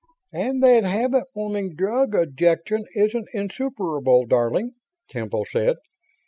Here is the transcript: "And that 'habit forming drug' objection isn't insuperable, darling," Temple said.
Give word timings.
"And 0.33 0.63
that 0.63 0.83
'habit 0.83 1.25
forming 1.31 1.75
drug' 1.75 2.15
objection 2.15 2.85
isn't 2.95 3.27
insuperable, 3.35 4.25
darling," 4.25 4.73
Temple 5.07 5.45
said. 5.45 5.75